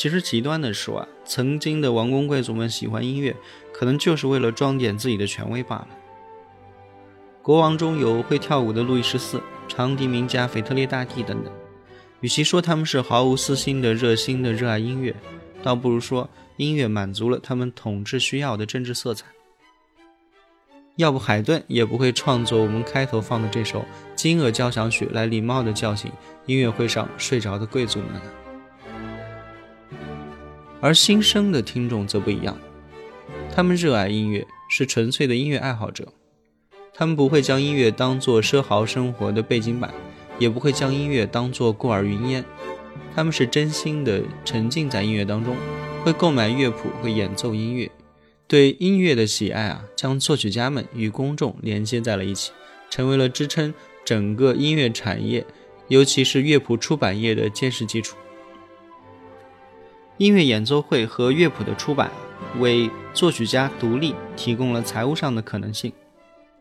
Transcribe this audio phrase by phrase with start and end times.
[0.00, 3.36] 其实极端的说啊，曾经的王公贵族们喜欢音乐，
[3.70, 5.88] 可能就是为了装点自己的权威罢了。
[7.42, 11.52] 国王中有会跳舞的路易十四、长笛名家腓特烈大帝等等。
[12.22, 15.14] 与其说他们是毫无私心的热心的热爱音乐，
[15.62, 19.26] 倒不如说音乐满足了他们统治需要的政治色彩。
[20.96, 23.80] 要不海顿也不会创作我们开头放的这首
[24.14, 26.10] 《金鹅交响曲》来礼貌地叫醒
[26.46, 28.22] 音乐会上睡着的贵族们呢。
[30.80, 32.58] 而新生的听众则不一样，
[33.54, 36.12] 他们热爱音乐，是纯粹的音乐爱好者。
[36.94, 39.92] 他们不会将音乐当作奢豪生活的背景板，
[40.38, 42.44] 也不会将音乐当作过耳云烟。
[43.14, 45.54] 他们是真心的沉浸在音乐当中，
[46.02, 47.90] 会购买乐谱，会演奏音乐。
[48.46, 52.52] 对音乐的喜爱啊，将作曲家们与公众连接在了一起，
[52.88, 53.72] 成为了支撑
[54.04, 55.46] 整个音乐产业，
[55.88, 58.16] 尤其是乐谱出版业的坚实基础。
[60.20, 62.12] 音乐演奏会和乐谱的出版，
[62.58, 65.90] 为作曲家独立提供了财务上的可能性。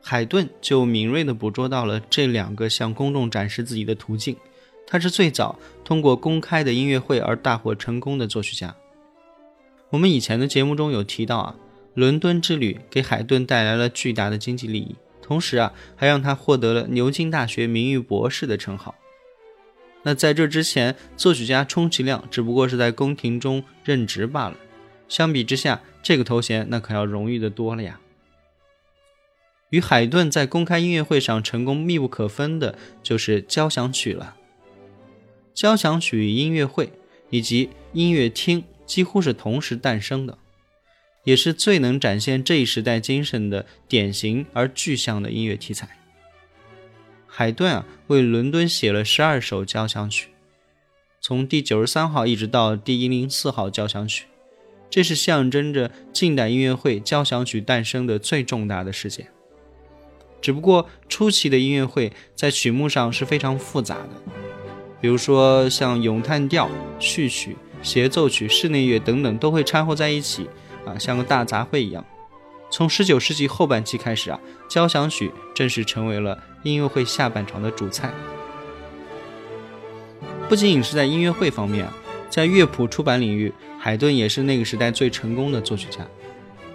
[0.01, 4.33] 海顿就敏锐地捕捉到了这两个向公众展示自己的途径。
[4.87, 8.73] 他是最早通过公开的音乐会而大获成功的作曲家。
[9.89, 11.55] 我们以前的节目中有提到啊，
[11.95, 18.95] 伦敦之旅给海顿带来了巨大的经济利益，同时啊，还让他获得了牛津大学名誉博士的称号。
[20.03, 24.55] 那在这之前，作曲家充其量只不过是在宫廷中任职罢了。
[25.07, 27.99] 相比之下，这个头衔那可要荣誉的多了呀。
[29.71, 34.35] 与海顿在公开音乐会上成功密不可分的就是交响曲了。
[35.53, 36.93] 交响曲音乐会
[37.29, 40.37] 以及音乐厅几乎是同时诞生的，
[41.25, 45.98] 也是最能展现这一时代精神的典型而具象的音乐题材。
[47.39, 50.27] 海顿啊，为伦敦写了十二首交响曲，
[51.21, 54.25] 从第九十三号一直到第一零四号交响曲，
[54.89, 59.27] 这是象征着近代音乐会交响曲诞生的最重大的事件。
[60.41, 64.09] 只不过初期的音乐会在曲目上是非常复杂的，
[64.99, 66.69] 比如说像咏叹调、
[66.99, 70.49] 序曲、协奏曲、室内乐等等都会掺和在一起，
[70.85, 72.05] 啊，像个大杂烩一样。
[72.71, 78.11] 从十九世纪后半期开始啊，交响曲正式成为了音乐会下半场的主菜。
[80.47, 81.93] 不仅仅是在音乐会方面啊，
[82.29, 86.05] 在乐谱出版领域，海顿也是那个时代最成功的作曲家。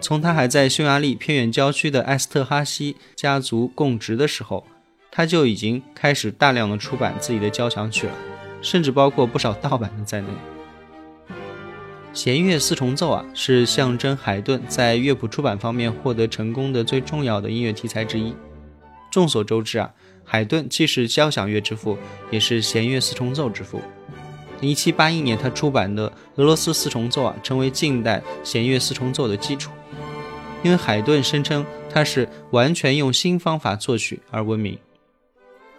[0.01, 4.67] 从他还在匈牙利偏远郊区的埃斯特哈西家族供职的时候，
[5.11, 8.13] 他就已经开始大量的出版自己的交响曲了，
[8.61, 10.29] 甚至包括不少盗版的在内。
[12.15, 18.33] 弦乐四重奏啊，是象征海顿在乐谱出版方面获得成功的最重要的音乐题材之一。
[19.11, 21.99] 众所周知啊，海顿既是交响乐之父，
[22.31, 23.83] 也是弦乐四重奏之父。
[24.61, 29.73] 一七八一年，他出版的俄罗斯四重奏啊，成为近代弦乐四重奏的基础。
[30.63, 34.79] 因为海顿声称他是完全用新方法作曲而闻名。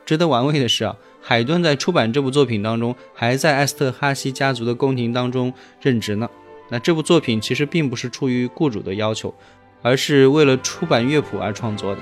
[0.06, 5.52] 值得玩味的是啊，海顿在出版这部作品当中，还在埃斯特哈西家族的宫廷当中
[5.82, 6.30] 任职呢。
[6.70, 9.34] 那这部作品其实并不是出于雇主的要求，
[9.82, 12.02] 而是为了出版乐谱而创作的，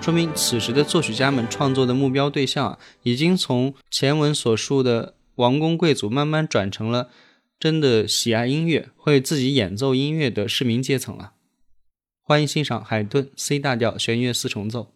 [0.00, 7.10] 说明此时的作曲家们创作的目标对象啊，已经从前文所述的王公贵族，慢慢转成了
[7.58, 11.32] 真的喜爱音乐、会自己演奏音乐的市民阶层了。
[12.22, 14.94] 欢迎欣赏海顿 C 大调弦乐四重奏。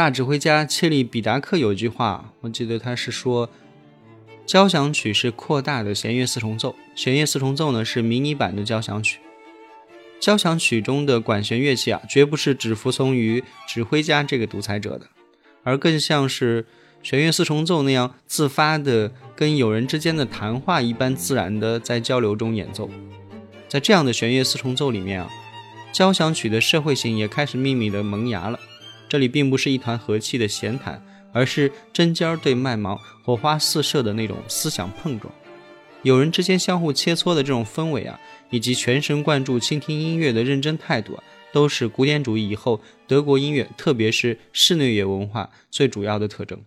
[0.00, 3.50] 大指挥家切利比达克有一句话，我记得他是说，
[4.46, 9.18] 交响曲是扩大的弦乐四重奏，弦乐四重奏呢是迷你版的交响曲。
[10.18, 15.06] 交响曲中的管弦乐器啊，绝不是只服从于指挥家这个独裁者的，
[15.64, 16.64] 而更像是
[17.02, 22.88] 弦乐四重奏那样自发的，跟友人之间的谈话一般自然的在交流中演奏。
[23.68, 25.30] 在这样的弦乐四重奏里面啊，
[25.92, 28.58] 交响曲的社会性也开始秘密的萌芽了。
[29.10, 35.30] 这里并不是一团和气的闲谈，而是针尖对麦芒、火花四射的那种思想碰撞。
[36.02, 38.18] 友人之间相互切磋的这种氛围啊。
[38.52, 46.60] 以及全神贯注倾听音乐的认真态度啊，都是古典主义以后德国音乐，特别是室内乐文化最主要的特征。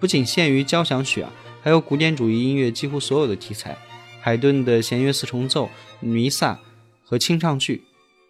[0.00, 3.78] 不仅限于交响曲啊，还有古典主义音乐几乎所有的题材，
[4.20, 6.58] 海顿的弦乐四重奏、弥撒
[7.04, 7.84] 和清唱剧，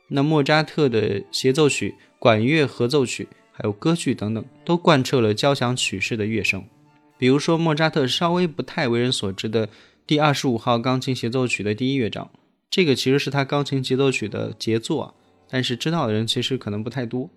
[0.08, 6.64] 那莫扎特的协奏曲、管乐合奏曲，还有歌剧等等，都贯彻了交响曲式的乐声。
[7.16, 9.68] 比如说莫扎特稍微不太为人所知的。
[10.06, 12.28] 第二十五号钢琴协奏曲的第一乐章，
[12.68, 15.14] 这个其实是他钢琴协奏曲的杰作，
[15.48, 17.30] 但是知道的人其实可能不太多。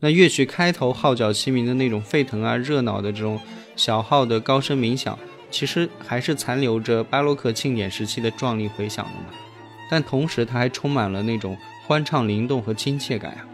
[0.00, 3.38] 那乐曲开头号角齐鸣的那种沸腾啊、热闹的这种
[3.76, 5.16] 小号的高声鸣响，
[5.52, 9.26] 其实还是残留着巴洛克庆典时期的壮丽回响的嘛。
[9.88, 11.56] 但同时，它还充满了那种
[11.90, 13.44] 欢畅灵动和亲切感啊。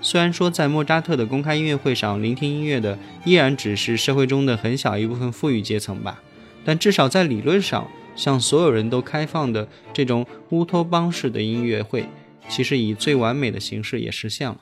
[0.00, 6.22] 虽然说在莫扎特的公开音乐会上聆听音乐的依然只是社会中的很小一部分富裕阶层吧。
[6.64, 12.06] 但至少在理论上，向所有人都开放的这种乌托邦式的音乐会，
[12.48, 14.60] 其实以最完美的形式也实现了。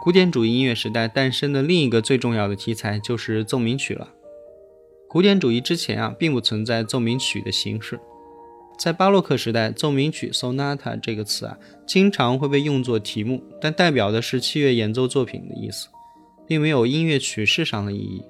[0.00, 4.08] 古典主义音乐时代诞生的另一个最重要的题材就是奏鸣曲了。
[5.08, 7.98] 古典主义之前啊，并不存在奏鸣曲的形式。
[8.78, 15.88] 在巴洛克时代，奏鸣曲 （sonata） 这个词啊，经常会被用作题目，但代表的是器乐演奏作品的意思，
[16.46, 18.22] 并没有音乐曲式上的意义。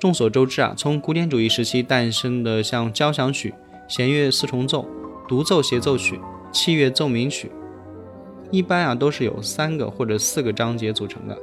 [0.00, 3.52] 众所周知啊，从古典主义时期诞生的像交响曲、
[3.86, 4.88] 弦乐四重奏、
[5.28, 6.18] 独奏协奏曲、
[6.50, 7.50] 器乐奏鸣曲，
[8.50, 11.36] 一般啊都是由三个或者四个章节组成的。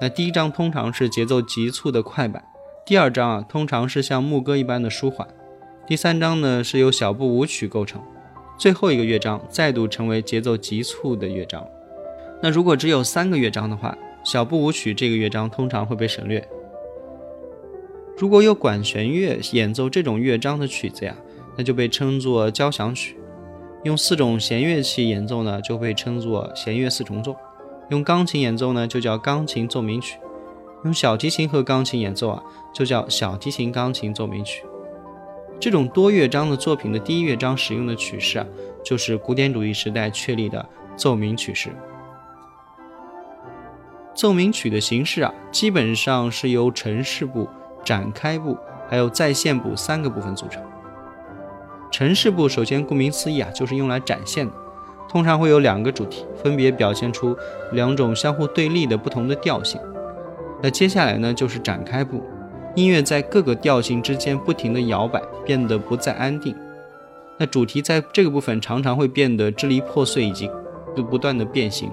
[0.00, 2.42] 那第一章通常是节奏急促的快板，
[2.84, 5.26] 第二章啊通常是像牧歌一般的舒缓。
[5.86, 8.00] 第三章呢是由小步舞曲构成，
[8.58, 11.66] 最后一个乐章再度成为节奏急促的乐章。
[12.42, 16.46] 那如果只有三个乐章的话，小步舞曲这个乐章通常会被省略。
[18.16, 21.16] 如果有管弦乐演奏这种乐章的曲子呀，
[21.56, 23.14] 那就被称作交响曲；
[23.82, 27.32] 用四种弦乐器演奏呢，就被称作弦乐四重奏；
[27.88, 30.18] 用钢琴演奏呢，就叫钢琴奏鸣曲；
[30.84, 32.42] 用小提琴和钢琴演奏啊，
[32.74, 34.64] 就叫小提琴钢琴奏鸣曲。
[35.58, 38.46] 这种多乐章的作品的第一乐章使用的曲式啊，
[38.84, 41.70] 就是古典主义时代确立的奏鸣曲式。
[44.14, 47.48] 奏鸣曲的形式啊，基本上是由陈式部、
[47.82, 48.58] 展开部
[48.90, 50.62] 还有再现部三个部分组成。
[51.90, 54.52] 陈式部首先顾名思义啊，就是用来展现的，
[55.08, 57.36] 通常会有两个主题，分别表现出
[57.72, 59.80] 两种相互对立的不同的调性。
[60.62, 62.22] 那接下来呢，就是展开部。
[62.76, 66.54] 音乐在各个调性之间不停地摇摆，变得不再安定。
[67.36, 70.48] 那主题在这个部分常常会变得支离破碎，以及
[71.10, 71.90] 不断的变形。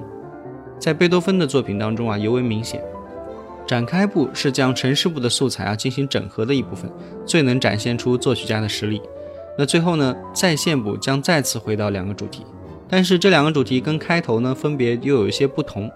[0.77, 2.83] 在贝多芬的作品当中啊，尤为明显。
[3.65, 6.91] 展开部是将陈式部的素材啊进行整合的一部分，
[7.25, 9.01] 最能展现出作曲家的实力。
[9.57, 12.45] 那最后呢，再现部将再次回到两个主题，
[12.87, 15.89] 但是这两个主题跟开头呢分别又有一些不同。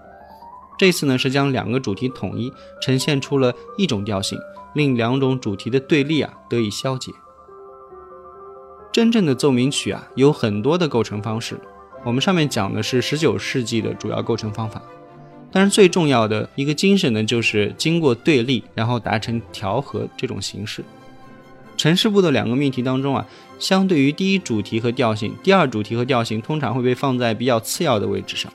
[0.78, 4.38] 这次呢是将两个主题统一，呈现出了一种调性。
[4.74, 7.12] 令两种主题的对立啊得以消解。
[8.90, 11.60] 真正的奏鸣曲啊有很多的构成方式，
[12.02, 14.80] 我们上面讲的是十九世纪的主要构成方法，
[15.50, 20.82] 但是最重要的一个精神呢，就是经过对立，然后达成调和这种形式。
[21.82, 23.26] 陈式部的两个命题当中啊，
[23.58, 28.52] 相对于第一主题和调性，第二主题和调性通常会被放在比较次要的位置上。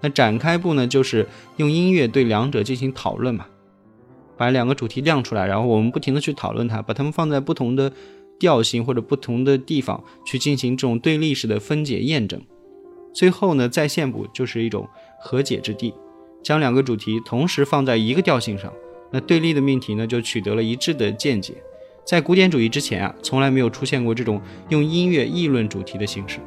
[0.00, 3.44] 那展开部呢，就是用音乐对两者进行讨论嘛。
[4.38, 7.92] 把两个主题亮出来，然后我们不停的去讨论它，把它们放在不同的
[8.38, 12.40] 调性或者不同的地方去进行这种对立式的分解验证。
[13.12, 14.88] 最后呢，再现部就是一种
[15.20, 15.92] 和解之地，
[16.42, 18.72] 将两个主题同时放在一个调性上，
[19.12, 21.52] 那对立的命题呢就取得了一致的见解。
[22.06, 26.38] 在古典主义之前啊，从来没有出现过这种用音乐议论主题的形式。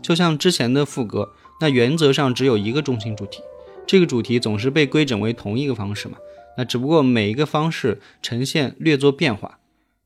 [0.00, 3.42] 就像之前的副歌，那原则上只有一个中心主题。
[3.86, 6.16] 这个主题总是被规整为同一个方式嘛？
[6.56, 9.58] 那只不过每一个方式呈现略作变化，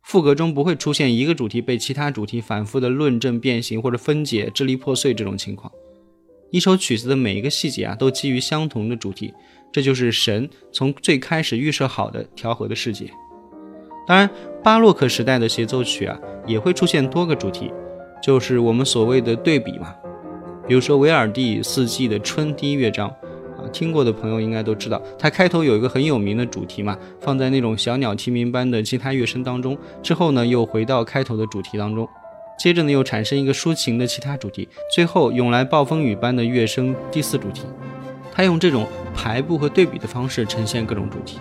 [0.02, 5.70] 副歌中不会出现一个主题被其他主题反复的论证、变形或者分解、支离破碎这种情况。
[6.50, 9.34] 一首曲子的每一个细节啊，都基于相同的主题，
[9.70, 13.11] 这就是神从最开始预设好的调和的世界。
[14.07, 14.28] 当然，
[14.64, 17.70] 巴洛克时代的协奏曲啊，也会出现多个主题，
[18.22, 19.94] 就是我们所谓的对比嘛。
[20.66, 23.68] 比如说维尔第四季的春第一乐章啊。
[23.70, 32.09] 听过的朋友应该都知道，它开头有一个很有名的主题嘛，放在那种小鸟啼鸣般的吉他乐声当中，之后呢又回到开头的主题当中，
[32.59, 37.64] 接着呢又产生一个抒情的其他主题，最后涌来暴风雨般的乐声第四主题。
[38.38, 41.40] 他用这种排布和对比的方式呈现各种主题，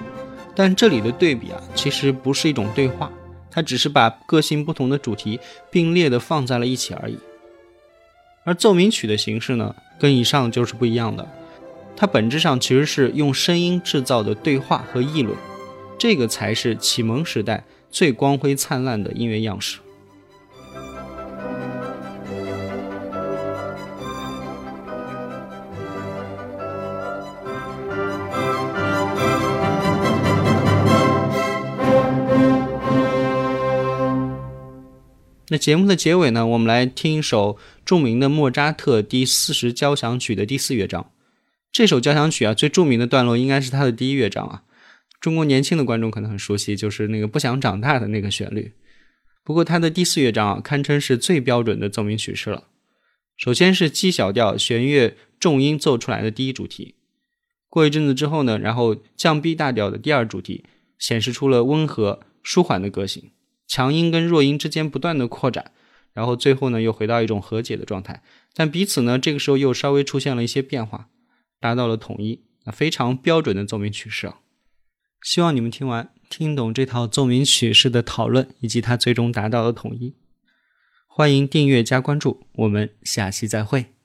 [0.56, 3.12] 但这里的对比啊，其实不是一种对话，
[3.52, 7.20] 它只是把个性不同的主题并列的放在了一起而已。
[8.44, 11.30] 而奏鸣曲的形式呢，跟以上就是不一样的。
[11.96, 15.38] 它本质上其实是用声音制造的对话和议论，
[16.00, 19.78] 这个才是启蒙时代最光辉灿烂的音乐样式。
[35.50, 41.10] 那节目的结尾呢，我们来听一首著名的莫扎特第四十交响曲的第四乐章。
[41.72, 44.64] 这首交响曲啊，最著名的段落应该是它的第一乐章啊。
[45.22, 48.74] 中国年轻的观众可能很熟悉，就是那个不想长大的那个旋律。
[49.46, 52.66] 不过它的第四乐章啊，堪称是最标准的奏鸣曲式了。
[53.38, 56.96] 首先是 G 小调弦乐重音奏出来的第一主题，
[57.70, 60.66] 过一阵子之后呢，然后降 B 大调的第二主题，
[61.00, 63.32] 显示出了温和舒缓的个性，
[63.68, 65.72] 强音跟弱音之间不断的扩展，
[66.14, 71.10] 然后最后呢又回到一种和解的状态，但彼此呢这个时候又稍微出现了一些变化。
[71.60, 74.42] 达到了统一，啊，非常标准的奏鸣曲式啊。
[75.24, 80.14] 希望你们听完听懂这套奏鸣曲式的讨论，以及它最终达到了统一。
[81.08, 83.97] 欢迎订阅加关注，我们下期再会。